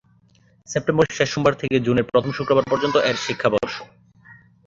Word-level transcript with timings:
সেপ্টেম্বরের 0.67 1.15
শেষ 1.17 1.29
সোমবার 1.33 1.53
থেকে 1.61 1.75
জুনের 1.85 2.09
প্রথম 2.11 2.31
শুক্রবার 2.37 2.65
পর্যন্ত 2.71 2.95
এর 3.09 3.17
শিক্ষাবর্ষ। 3.25 3.75